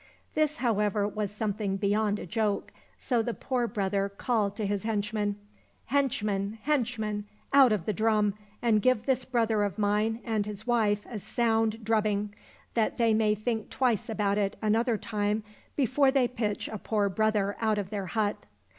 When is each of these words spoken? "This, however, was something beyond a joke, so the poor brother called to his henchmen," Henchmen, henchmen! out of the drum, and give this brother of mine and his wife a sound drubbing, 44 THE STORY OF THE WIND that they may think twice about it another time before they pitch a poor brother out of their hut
"This, 0.33 0.57
however, 0.57 1.07
was 1.07 1.29
something 1.29 1.77
beyond 1.77 2.17
a 2.17 2.25
joke, 2.25 2.73
so 2.97 3.21
the 3.21 3.35
poor 3.35 3.67
brother 3.67 4.09
called 4.09 4.55
to 4.55 4.65
his 4.65 4.81
henchmen," 4.81 5.35
Henchmen, 5.95 6.57
henchmen! 6.63 7.25
out 7.53 7.71
of 7.71 7.85
the 7.85 7.93
drum, 7.93 8.33
and 8.63 8.81
give 8.81 9.05
this 9.05 9.25
brother 9.25 9.61
of 9.61 9.77
mine 9.77 10.19
and 10.25 10.47
his 10.47 10.65
wife 10.65 11.05
a 11.07 11.19
sound 11.19 11.83
drubbing, 11.85 12.29
44 12.29 12.33
THE 12.33 12.39
STORY 12.39 12.61
OF 12.67 12.67
THE 12.73 12.81
WIND 12.81 12.91
that 12.91 12.97
they 12.97 13.13
may 13.13 13.35
think 13.35 13.69
twice 13.69 14.09
about 14.09 14.37
it 14.39 14.55
another 14.59 14.97
time 14.97 15.43
before 15.75 16.09
they 16.09 16.27
pitch 16.27 16.67
a 16.67 16.79
poor 16.79 17.07
brother 17.07 17.55
out 17.59 17.77
of 17.77 17.91
their 17.91 18.07
hut 18.07 18.47